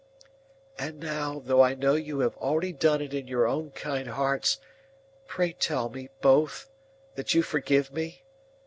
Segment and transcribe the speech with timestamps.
[0.79, 4.57] "And now, though I know you have already done it in your own kind hearts,
[5.27, 6.67] pray tell me, both,
[7.13, 8.23] that you forgive me!